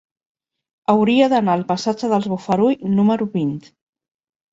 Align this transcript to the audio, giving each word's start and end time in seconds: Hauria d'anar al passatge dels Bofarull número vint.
Hauria 0.93 1.27
d'anar 1.33 1.53
al 1.57 1.65
passatge 1.71 2.09
dels 2.13 2.29
Bofarull 2.31 2.87
número 3.01 3.29
vint. 3.37 3.53